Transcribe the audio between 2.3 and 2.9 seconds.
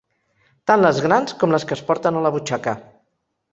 butxaca.